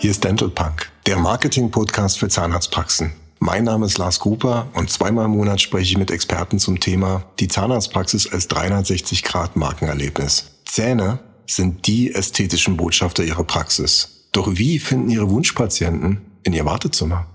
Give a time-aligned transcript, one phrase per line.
[0.00, 3.10] Hier ist Dental Punk, der Marketing-Podcast für Zahnarztpraxen.
[3.40, 7.24] Mein Name ist Lars Gruber und zweimal im Monat spreche ich mit Experten zum Thema
[7.40, 10.52] die Zahnarztpraxis als 360-Grad-Markenerlebnis.
[10.64, 14.28] Zähne sind die ästhetischen Botschafter ihrer Praxis.
[14.30, 17.26] Doch wie finden Ihre Wunschpatienten in Ihr Wartezimmer?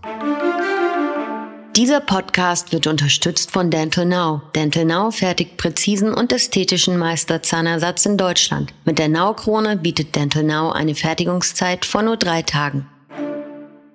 [1.76, 4.44] Dieser Podcast wird unterstützt von Dental Now.
[4.54, 8.76] Dental Now fertigt präzisen und ästhetischen Meisterzahnersatz in Deutschland.
[8.86, 12.86] Mit der Now-Krone bietet Dental Now eine Fertigungszeit von nur drei Tagen.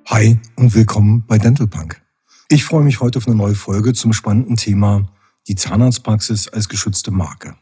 [0.07, 2.02] Hi und willkommen bei Dental Punk.
[2.49, 5.09] Ich freue mich heute auf eine neue Folge zum spannenden Thema
[5.47, 7.55] die Zahnarztpraxis als geschützte Marke.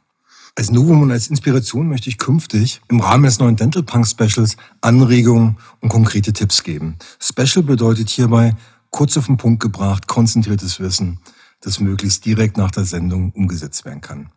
[0.54, 4.56] Als Novum und als Inspiration möchte ich künftig im Rahmen des neuen Dental Punk Specials
[4.80, 6.96] Anregungen und konkrete Tipps geben.
[7.20, 8.54] Special bedeutet hierbei
[8.90, 11.20] kurz auf den Punkt gebracht, konzentriertes Wissen,
[11.60, 14.30] das möglichst direkt nach der Sendung umgesetzt werden kann.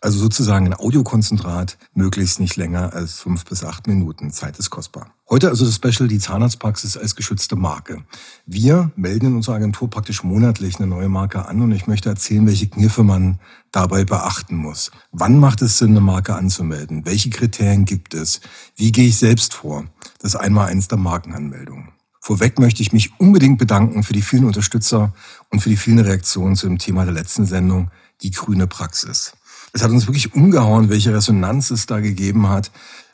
[0.00, 4.30] Also sozusagen ein Audiokonzentrat, möglichst nicht länger als fünf bis acht Minuten.
[4.30, 5.10] Zeit ist kostbar.
[5.28, 8.04] Heute also das Special die Zahnarztpraxis als geschützte Marke.
[8.44, 12.46] Wir melden in unserer Agentur praktisch monatlich eine neue Marke an und ich möchte erzählen,
[12.46, 13.40] welche Kniffe man
[13.72, 14.92] dabei beachten muss.
[15.10, 17.06] Wann macht es Sinn, eine Marke anzumelden?
[17.06, 18.40] Welche Kriterien gibt es?
[18.76, 19.86] Wie gehe ich selbst vor?
[20.20, 21.85] Das ist einmal eins der Markenanmeldungen.
[22.26, 25.14] Vorweg möchte ich mich unbedingt bedanken für die vielen Unterstützer
[25.50, 29.34] und für die vielen Reaktionen zu dem Thema der letzten Sendung, die grüne Praxis.
[29.72, 32.72] Es hat uns wirklich umgehauen, welche Resonanz es da gegeben hat.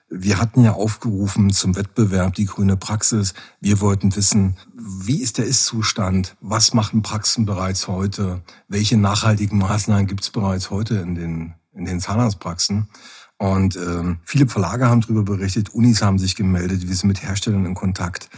[0.08, 3.34] Wir hatten ja aufgerufen zum Wettbewerb die grüne Praxis.
[3.60, 6.34] Wir wollten wissen, wie ist der Ist-Zustand?
[6.40, 8.40] Was machen Praxen bereits heute?
[8.68, 12.88] Welche nachhaltigen Maßnahmen gibt es bereits heute in den, in den Zahnarztpraxen?
[13.36, 17.66] Und ähm, viele Verlage haben darüber berichtet, Unis haben sich gemeldet, wir sind mit Herstellern
[17.66, 18.30] in Kontakt.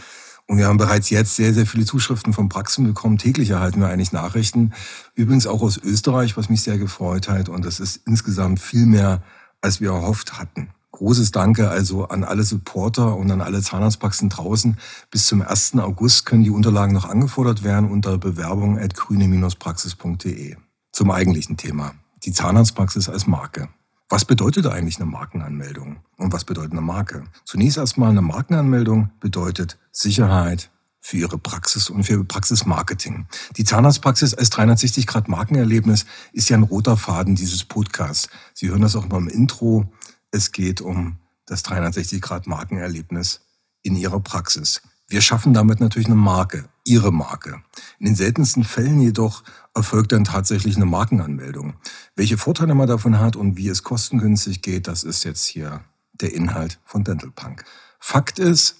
[0.47, 3.17] Und wir haben bereits jetzt sehr, sehr viele Zuschriften von Praxen bekommen.
[3.17, 4.73] Täglich erhalten wir eigentlich Nachrichten.
[5.15, 7.49] Übrigens auch aus Österreich, was mich sehr gefreut hat.
[7.49, 9.23] Und das ist insgesamt viel mehr,
[9.61, 10.69] als wir erhofft hatten.
[10.91, 14.77] Großes Danke also an alle Supporter und an alle Zahnarztpraxen draußen.
[15.11, 15.77] Bis zum 1.
[15.79, 20.55] August können die Unterlagen noch angefordert werden unter bewerbung at grüne-praxis.de.
[20.93, 21.95] Zum eigentlichen Thema.
[22.23, 23.67] Die Zahnarztpraxis als Marke.
[24.07, 25.97] Was bedeutet eigentlich eine Markenanmeldung?
[26.17, 27.23] Und was bedeutet eine Marke?
[27.43, 30.69] Zunächst erstmal eine Markenanmeldung bedeutet Sicherheit
[31.01, 33.27] für Ihre Praxis und für Praxismarketing.
[33.57, 38.29] Die Zahnarztpraxis als 360 Grad Markenerlebnis ist ja ein roter Faden dieses Podcasts.
[38.53, 39.91] Sie hören das auch beim Intro.
[40.29, 41.17] Es geht um
[41.47, 43.41] das 360 Grad Markenerlebnis
[43.81, 44.81] in Ihrer Praxis.
[45.07, 47.61] Wir schaffen damit natürlich eine Marke, Ihre Marke.
[47.99, 51.73] In den seltensten Fällen jedoch erfolgt dann tatsächlich eine Markenanmeldung.
[52.15, 56.33] Welche Vorteile man davon hat und wie es kostengünstig geht, das ist jetzt hier der
[56.33, 57.65] Inhalt von Dental Punk.
[57.99, 58.77] Fakt ist,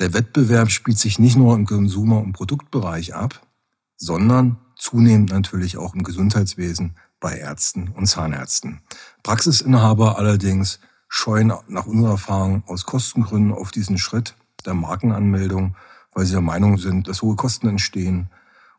[0.00, 3.46] der Wettbewerb spielt sich nicht nur im Konsumer- und Produktbereich ab,
[3.96, 8.80] sondern zunehmend natürlich auch im Gesundheitswesen bei Ärzten und Zahnärzten.
[9.22, 14.34] Praxisinhaber allerdings scheuen nach unserer Erfahrung aus Kostengründen auf diesen Schritt
[14.66, 15.76] der Markenanmeldung,
[16.14, 18.28] weil sie der Meinung sind, dass hohe Kosten entstehen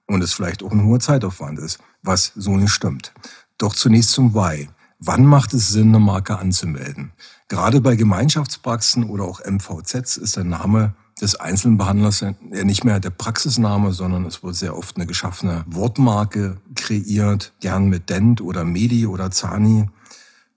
[0.08, 3.14] und es vielleicht auch ein hoher Zeitaufwand ist, was so nicht stimmt.
[3.58, 4.70] Doch zunächst zum Why.
[5.00, 7.12] Wann macht es Sinn, eine Marke anzumelden?
[7.48, 13.00] Gerade bei Gemeinschaftspraxen oder auch MVZs ist der Name des einzelnen Behandlers ja nicht mehr
[13.00, 18.66] der Praxisname, sondern es wird sehr oft eine geschaffene Wortmarke kreiert, gern mit Dent oder
[18.66, 19.90] Medi oder Zani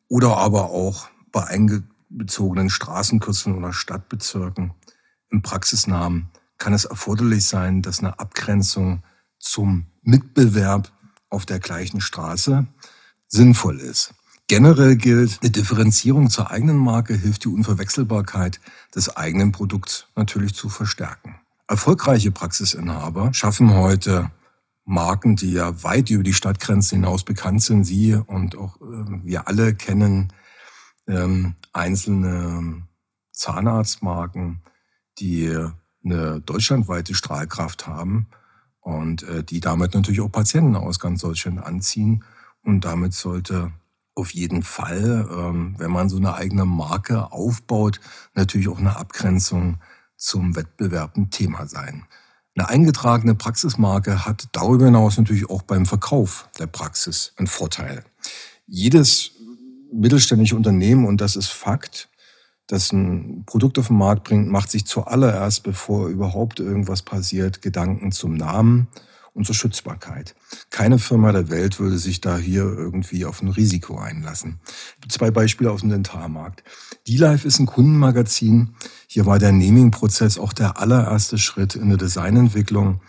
[0.09, 4.73] oder aber auch bei eingebezogenen Straßenkürzeln oder Stadtbezirken
[5.31, 9.03] im Praxisnamen kann es erforderlich sein, dass eine Abgrenzung
[9.39, 10.93] zum Mitbewerb
[11.31, 12.67] auf der gleichen Straße
[13.29, 14.15] sinnvoll ist.
[14.49, 18.61] Generell gilt, eine Differenzierung zur eigenen Marke hilft die Unverwechselbarkeit
[18.95, 21.39] des eigenen Produkts natürlich zu verstärken.
[21.69, 24.31] Erfolgreiche Praxisinhaber schaffen heute
[24.87, 27.85] Marken, die ja weit über die Stadtgrenzen hinaus bekannt sind.
[27.85, 30.33] Sie und auch äh, wir alle kennen
[31.07, 32.85] ähm, einzelne
[33.33, 34.63] Zahnarztmarken,
[35.19, 35.55] die
[36.11, 38.29] eine deutschlandweite Strahlkraft haben
[38.81, 42.25] und äh, die damit natürlich auch Patienten aus ganz Deutschland anziehen.
[42.63, 43.73] Und damit sollte
[44.15, 48.01] auf jeden Fall, ähm, wenn man so eine eigene Marke aufbaut,
[48.35, 49.79] natürlich auch eine Abgrenzung
[50.17, 52.05] zum Wettbewerb ein Thema sein.
[52.57, 58.05] Eine eingetragene Praxismarke hat darüber hinaus natürlich auch beim Verkauf der Praxis einen Vorteil.
[58.67, 59.31] Jedes
[59.93, 62.09] mittelständische Unternehmen, und das ist Fakt,
[62.69, 68.13] das ein Produkt auf den Markt bringt, macht sich zuallererst, bevor überhaupt irgendwas passiert, Gedanken
[68.13, 68.89] zum Namen
[69.33, 70.35] und zur Schützbarkeit.
[70.71, 74.61] Keine Firma der Welt würde sich da hier irgendwie auf ein Risiko einlassen.
[75.09, 76.63] Zwei Beispiele aus dem Dentalmarkt.
[77.07, 78.75] D-Life ist ein Kundenmagazin.
[79.07, 83.01] Hier war der Naming-Prozess auch der allererste Schritt in der Designentwicklung.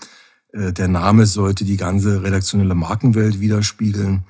[0.53, 4.23] Äh, der Name sollte die ganze redaktionelle Markenwelt widerspiegeln.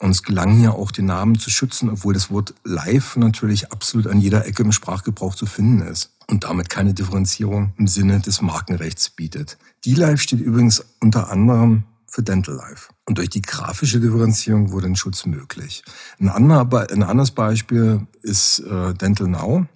[0.00, 4.06] Und es gelang hier auch, den Namen zu schützen, obwohl das Wort live natürlich absolut
[4.06, 6.12] an jeder Ecke im Sprachgebrauch zu finden ist.
[6.30, 9.56] und damit keine Differenzierung im Sinne des Markenrechts bietet.
[9.86, 12.90] D-Life steht übrigens unter anderem für Dental Life.
[13.06, 15.82] Und durch die grafische Differenzierung wurde ein Schutz möglich.
[16.20, 19.66] Ein, anderer, ein anderes Beispiel ist äh, Dental Now.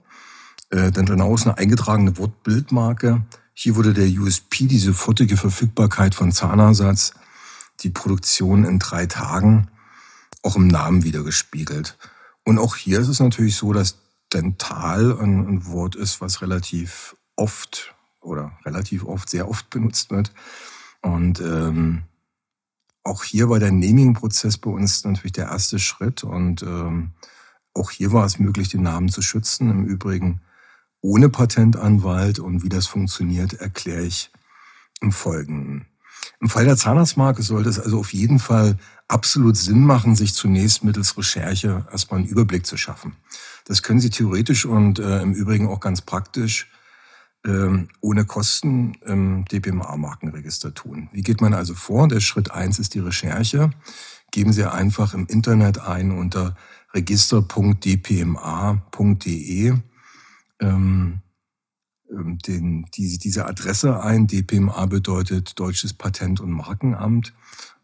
[0.71, 3.23] Äh, Dental Now ist eine eingetragene Wortbildmarke.
[3.55, 7.13] Hier wurde der USP, die sofortige Verfügbarkeit von Zahnersatz,
[7.81, 9.69] die Produktion in drei Tagen,
[10.43, 11.97] auch im Namen wiedergespiegelt.
[12.45, 13.99] Und auch hier ist es natürlich so, dass
[14.33, 20.33] dental ein, ein Wort ist, was relativ oft oder relativ oft, sehr oft benutzt wird.
[21.03, 22.03] Und ähm,
[23.05, 27.11] auch hier war der Naming-Prozess bei uns natürlich der erste Schritt und ähm,
[27.75, 29.71] auch hier war es möglich, den Namen zu schützen.
[29.71, 30.41] Im Übrigen
[31.01, 34.31] ohne Patentanwalt und wie das funktioniert, erkläre ich
[35.01, 35.87] im Folgenden.
[36.41, 38.77] Im Fall der Zahnarztmarke sollte es also auf jeden Fall
[39.09, 43.17] absolut Sinn machen, sich zunächst mittels Recherche erstmal einen Überblick zu schaffen.
[43.67, 46.69] Das können Sie theoretisch und äh, im Übrigen auch ganz praktisch
[47.45, 51.09] ähm, ohne Kosten im DPMA-Markenregister tun.
[51.13, 52.09] Wie geht man also vor?
[52.09, 53.71] Der Schritt eins ist die Recherche.
[54.31, 56.57] Geben Sie einfach im Internet ein unter
[56.95, 59.75] register.dpma.de
[60.61, 61.21] ähm,
[62.13, 64.27] den, die, diese Adresse ein.
[64.27, 67.33] DPMA bedeutet Deutsches Patent- und Markenamt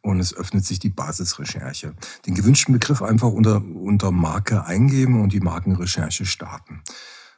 [0.01, 1.95] und es öffnet sich die Basisrecherche.
[2.27, 6.83] Den gewünschten Begriff einfach unter, unter Marke eingeben und die Markenrecherche starten.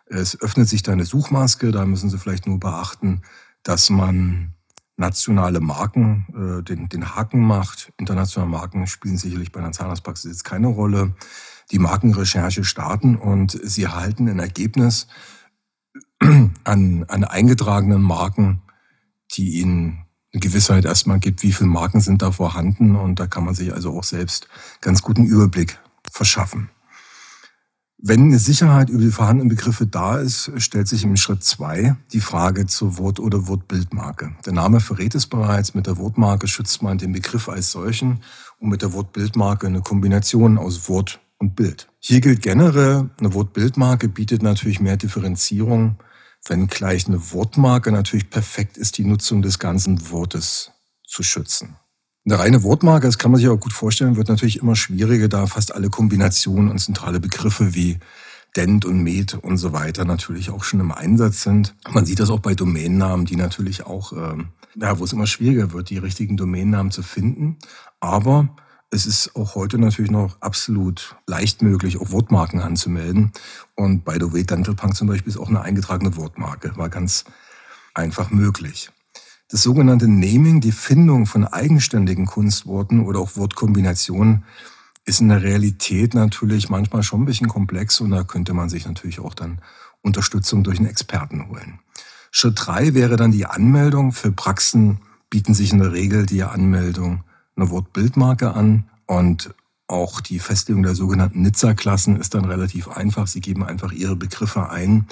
[0.07, 3.23] Es öffnet sich da eine Suchmaske, da müssen Sie vielleicht nur beachten,
[3.63, 4.55] dass man
[4.97, 7.93] nationale Marken äh, den, den Haken macht.
[7.97, 11.15] Internationale Marken spielen sicherlich bei einer Zahnarztpraxis jetzt keine Rolle.
[11.71, 15.07] Die Markenrecherche starten und Sie erhalten ein Ergebnis
[16.65, 18.63] an, an eingetragenen Marken,
[19.33, 23.45] die Ihnen eine Gewissheit erstmal gibt, wie viele Marken sind da vorhanden und da kann
[23.45, 24.49] man sich also auch selbst
[24.81, 25.79] ganz guten Überblick
[26.13, 26.71] verschaffen.
[28.03, 32.21] Wenn eine Sicherheit über die vorhandenen Begriffe da ist, stellt sich im Schritt zwei die
[32.21, 34.33] Frage zur Wort- oder Wortbildmarke.
[34.47, 35.75] Der Name verrät es bereits.
[35.75, 38.23] Mit der Wortmarke schützt man den Begriff als solchen
[38.59, 41.89] und mit der Wortbildmarke eine Kombination aus Wort und Bild.
[41.99, 45.97] Hier gilt generell, eine Wortbildmarke bietet natürlich mehr Differenzierung
[46.47, 50.73] wenngleich eine Wortmarke natürlich perfekt ist, die Nutzung des ganzen Wortes
[51.07, 51.77] zu schützen.
[52.27, 55.47] Eine reine Wortmarke, das kann man sich auch gut vorstellen, wird natürlich immer schwieriger, da
[55.47, 57.99] fast alle Kombinationen und zentrale Begriffe wie
[58.57, 61.75] Dent und Med und so weiter natürlich auch schon im Einsatz sind.
[61.89, 65.73] Man sieht das auch bei Domainnamen, die natürlich auch, ähm, ja, wo es immer schwieriger
[65.73, 67.59] wird, die richtigen Domainnamen zu finden.
[68.01, 68.55] Aber
[68.91, 73.33] es ist auch heute natürlich noch absolut leicht möglich, auch Wortmarken anzumelden.
[73.77, 76.77] Und by the way, Dental Punk zum Beispiel ist auch eine eingetragene Wortmarke.
[76.77, 77.25] War ganz
[77.95, 78.91] einfach möglich.
[79.49, 84.45] Das sogenannte Naming, die Findung von eigenständigen Kunstworten oder auch Wortkombinationen,
[85.05, 88.87] ist in der Realität natürlich manchmal schon ein bisschen komplex und da könnte man sich
[88.87, 89.61] natürlich auch dann
[90.03, 91.81] Unterstützung durch einen Experten holen.
[92.31, 94.13] Schritt drei wäre dann die Anmeldung.
[94.13, 95.01] Für Praxen
[95.31, 97.25] bieten sich in der Regel die Anmeldung
[97.61, 99.55] eine Wortbildmarke an und
[99.87, 103.27] auch die Festlegung der sogenannten Nizza-Klassen ist dann relativ einfach.
[103.27, 105.07] Sie geben einfach ihre Begriffe ein,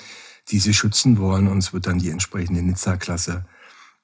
[0.51, 3.45] die sie schützen wollen und es wird dann die entsprechende Nizza-Klasse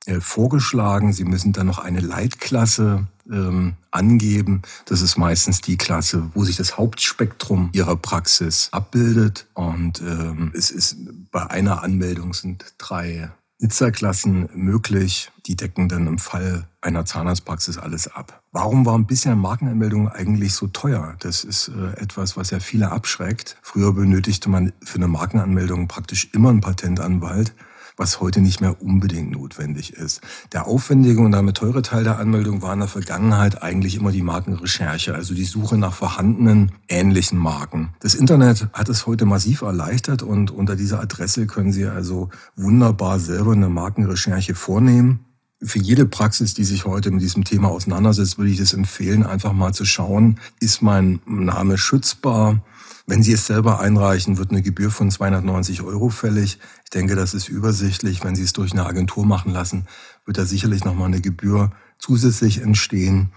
[0.07, 1.13] äh, vorgeschlagen.
[1.13, 4.63] Sie müssen dann noch eine Leitklasse ähm, angeben.
[4.87, 9.47] Das ist meistens die Klasse, wo sich das Hauptspektrum Ihrer Praxis abbildet.
[9.55, 10.97] Und ähm, es ist
[11.31, 13.31] bei einer Anmeldung sind drei
[13.65, 15.33] Nizza-Klassen möglich.
[15.47, 18.43] Die decken dann im Fall einer Zahnarztpraxis alles ab.
[18.53, 21.17] Warum waren bisher Markenanmeldungen eigentlich so teuer?
[21.21, 23.57] Das ist äh, etwas, was ja viele abschreckt.
[23.63, 27.55] Früher benötigte man für eine Markenanmeldung praktisch immer einen Patentanwalt
[27.97, 30.21] was heute nicht mehr unbedingt notwendig ist.
[30.53, 34.23] Der aufwendige und damit teure Teil der Anmeldung war in der Vergangenheit eigentlich immer die
[34.23, 37.91] Markenrecherche, also die Suche nach vorhandenen ähnlichen Marken.
[38.01, 43.19] Das Internet hat es heute massiv erleichtert und unter dieser Adresse können Sie also wunderbar
[43.21, 45.25] selber eine Markenrecherche vornehmen
[45.65, 49.53] für jede Praxis, die sich heute mit diesem Thema auseinandersetzt, würde ich das empfehlen, einfach
[49.53, 52.63] mal zu schauen, ist mein Name schützbar?
[53.07, 56.59] Wenn Sie es selber einreichen, wird eine Gebühr von 290 Euro fällig.
[56.85, 58.25] Ich denke, das ist übersichtlich.
[58.25, 59.87] Wenn Sie es durch eine Agentur machen lassen,
[60.25, 63.33] wird da sicherlich nochmal eine Gebühr zusätzlich entstehen.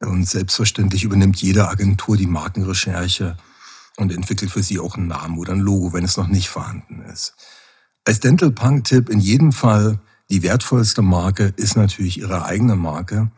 [0.00, 3.36] Und selbstverständlich übernimmt jede Agentur die Markenrecherche
[3.98, 7.02] und entwickelt für Sie auch einen Namen oder ein Logo, wenn es noch nicht vorhanden
[7.02, 7.34] ist.
[8.06, 13.30] Als Dental Punk-Tipp in jedem Fall, die wertvollste Marke ist natürlich Ihre eigene Marke.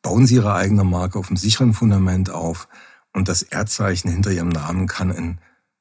[0.00, 2.68] Bauen Sie Ihre eigene Marke auf einem sicheren Fundament auf.
[3.12, 5.38] Und das Erdzeichen hinter ihrem Namen kann ein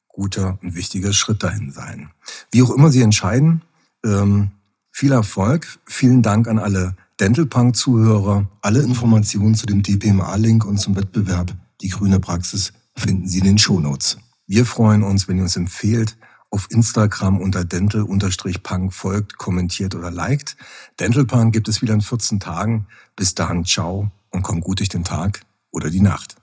[0.08, 2.10] guter und wichtiger Schritt dahin sein.
[2.52, 3.62] Wie auch immer Sie entscheiden,
[4.04, 4.52] ähm,
[4.92, 5.68] viel Erfolg.
[5.86, 8.48] Vielen Dank an alle Dentalpunk-Zuhörer.
[8.62, 13.58] Alle Informationen zu dem DPMA-Link und zum Wettbewerb Die grüne Praxis finden Sie in den
[13.58, 14.18] Shownotes.
[14.48, 16.18] Wir freuen uns, wenn ihr uns empfehlt
[16.50, 20.56] auf Instagram unter dental-punk folgt, kommentiert oder liked.
[21.00, 22.88] Dental Punk gibt es wieder in 14 Tagen.
[23.16, 26.36] Bis dahin, ciao und komm gut durch den Tag oder die Nacht.